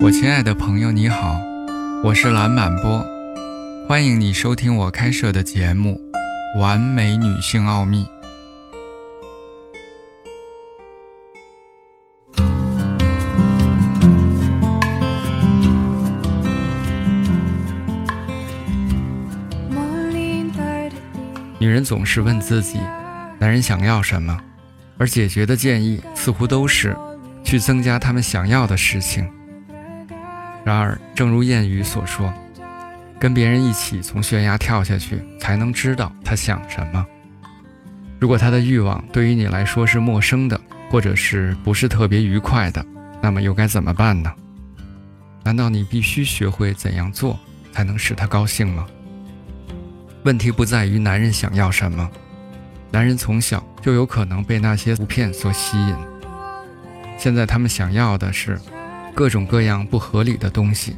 [0.00, 1.40] 我亲爱的朋友，你好，
[2.04, 3.04] 我是蓝满波，
[3.88, 6.00] 欢迎你收听我开设的节目
[6.60, 8.04] 《完美女性奥秘》。
[21.58, 22.78] 女人总是问自己，
[23.40, 24.38] 男人想要什么，
[24.96, 26.96] 而解决的建议似乎都是
[27.42, 29.28] 去增加他们想要的事情。
[30.64, 32.32] 然而，正如谚语所说，
[33.18, 37.04] 跟别人一起从悬崖跳下去，才能知道他想什么。
[38.20, 42.84] 如果他的欲望对于你来说是陌生的，或者是不是特别愉快的，
[43.22, 44.30] 那么又该怎么办呢？
[45.44, 47.38] 难道你必须学会怎样做
[47.72, 48.86] 才能使他高兴吗？
[50.24, 52.10] 问题不在于男人想要什么，
[52.90, 55.96] 男人从小就有可能被那些图片所吸引。
[57.16, 58.60] 现在他们想要的是。
[59.18, 60.94] 各种各样不合理的东西，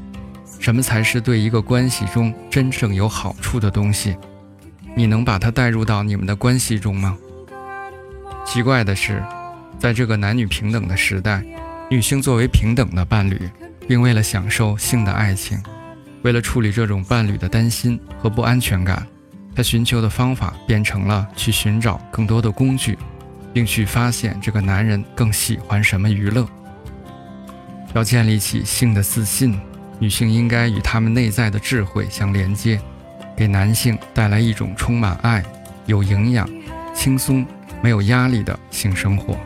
[0.59, 4.15] 什么才是对一个关系中真正有好处的东西？
[4.95, 7.17] 你能把它带入到你们的关系中吗？
[8.45, 9.25] 奇怪的是，
[9.79, 11.43] 在这个男女平等的时代，
[11.91, 13.49] 女性作为平等的伴侣，
[13.89, 15.59] 并为了享受性的爱情，
[16.21, 19.07] 为了处理这种伴侣的担心和不安全感，
[19.57, 22.99] 她寻求的方法变成了去寻找更多的工具，
[23.55, 26.47] 并去发现这个男人更喜欢什么娱乐。
[27.95, 29.61] 要建立起性的自信，
[29.99, 32.81] 女性应该与她们内在的智慧相连接，
[33.37, 35.43] 给男性带来一种充满爱、
[35.87, 36.49] 有营养、
[36.95, 37.45] 轻松、
[37.83, 39.37] 没有压力的性生活。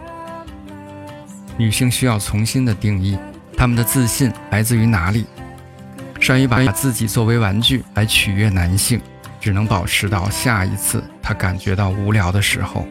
[1.56, 3.16] 女性需要重新的定义，
[3.56, 5.24] 她们的自信来自于哪里？
[6.20, 9.00] 善于把自己作为玩具来取悦男性，
[9.40, 12.86] 只能保持到下一次她感觉到无聊的时候。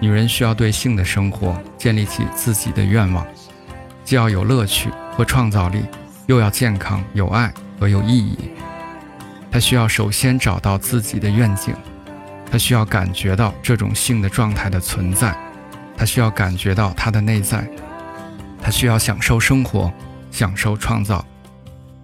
[0.00, 3.26] 女人需要对性的生活建立起自己的愿望。
[4.10, 5.84] 既要有乐趣和创造力，
[6.26, 8.36] 又要健康、有爱和有意义。
[9.52, 11.72] 他需要首先找到自己的愿景，
[12.50, 15.32] 他需要感觉到这种性的状态的存在，
[15.96, 17.64] 他需要感觉到他的内在，
[18.60, 19.92] 他需要享受生活，
[20.32, 21.24] 享受创造，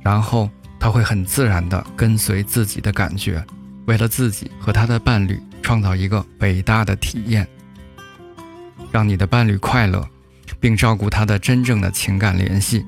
[0.01, 0.49] 然后
[0.79, 3.45] 他会很自然地跟随自己的感觉，
[3.87, 7.45] 为了自己和他的伴侣创造一个伟大的体验，
[8.93, 10.09] 让你的伴侣快乐。
[10.61, 12.85] 并照顾他的真正的情感联系，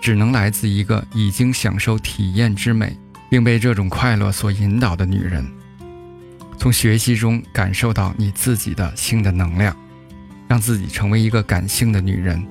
[0.00, 2.96] 只能来自一个已经享受体验之美，
[3.30, 5.44] 并被这种快乐所引导的女人。
[6.58, 9.76] 从学习中感受到你自己的性的能量，
[10.48, 12.46] 让自己成为一个感性的女人。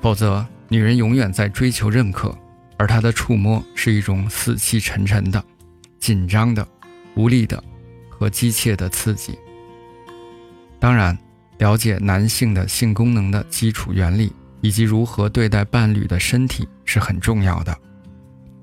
[0.00, 2.36] 否则，女人永远在追求认可，
[2.76, 5.42] 而她的触摸是一种死气沉沉的、
[5.98, 6.66] 紧张的、
[7.14, 7.62] 无力的
[8.08, 9.38] 和机械的刺激。
[10.78, 11.16] 当然。
[11.58, 17.76] 了解男性的性功能的基础原理，以及如何对待伴侣的身体是很重要的。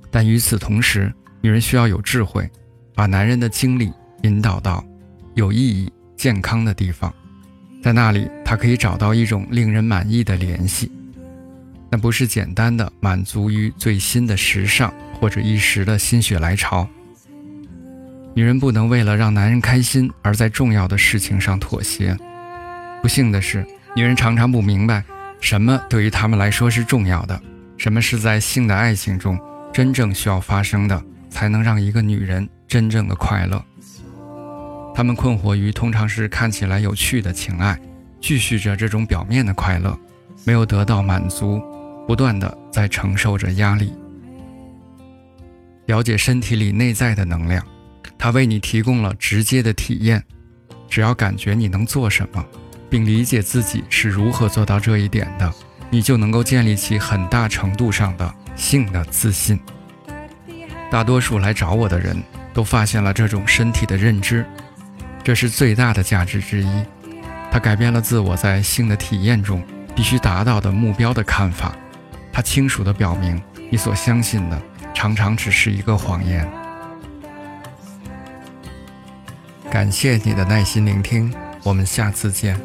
[0.09, 2.49] 但与此同时，女人需要有智慧，
[2.93, 3.91] 把男人的精力
[4.23, 4.83] 引导到
[5.33, 7.13] 有意义、健康的地方，
[7.83, 10.89] 在那里，她可以找到一种令人满意的联系。
[11.91, 16.87] 那不是简单的满足于最新的时尚或者一时的心血来潮。
[18.33, 22.17] 女人不能为了让男人开心而在重要的事情上妥协。
[23.05, 23.63] 不幸的是，
[23.95, 25.03] 女人常常不明白
[25.39, 27.39] 什么对于她们来说是重要的，
[27.77, 29.39] 什么是在性的爱情中
[29.71, 30.99] 真正需要发生的，
[31.29, 33.63] 才能让一个女人真正的快乐。
[34.95, 37.79] 她们困惑于通常是看起来有趣的情爱，
[38.19, 39.95] 继续着这种表面的快乐，
[40.43, 41.61] 没有得到满足，
[42.07, 43.93] 不断的在承受着压力。
[45.85, 47.63] 了解身体里内在的能量，
[48.17, 50.23] 它为你提供了直接的体验，
[50.89, 52.43] 只要感觉你能做什么。
[52.95, 55.53] 并理解自己是如何做到这一点的，
[55.89, 59.59] 你就能够建立起很大程度上的性的自信。
[60.89, 62.15] 大多数来找我的人
[62.53, 64.45] 都发现了这种身体的认知，
[65.25, 66.85] 这是最大的价值之一。
[67.51, 69.61] 它改变了自我在性的体验中
[69.93, 71.75] 必须达到的目标的看法。
[72.31, 74.61] 它清楚地表明，你所相信的
[74.93, 76.49] 常常只是一个谎言。
[79.69, 82.57] 感谢你的耐心聆听，我们下次见。